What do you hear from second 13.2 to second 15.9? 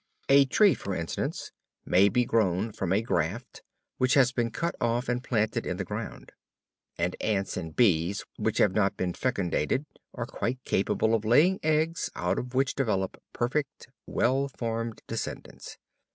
perfect, well formed descendants.